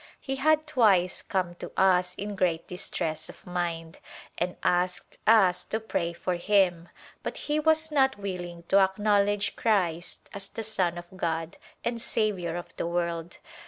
He 0.19 0.37
had 0.37 0.65
twice 0.65 1.21
come 1.21 1.53
to 1.59 1.71
us 1.77 2.15
in 2.15 2.33
great 2.35 2.67
distress 2.67 3.29
of 3.29 3.45
mind 3.45 3.99
and 4.35 4.55
asked 4.63 5.19
us 5.27 5.63
to 5.65 5.79
pray 5.79 6.11
for 6.11 6.33
him, 6.37 6.89
but 7.21 7.37
he 7.37 7.59
was 7.59 7.91
not 7.91 8.17
willing 8.17 8.63
to 8.69 8.79
acknowledge 8.79 9.55
Christ 9.55 10.27
as 10.33 10.47
the 10.47 10.63
Son 10.63 10.97
of 10.97 11.05
God 11.15 11.57
and 11.85 12.01
Saviour 12.01 12.55
of 12.55 12.75
the 12.77 12.87
world. 12.87 13.37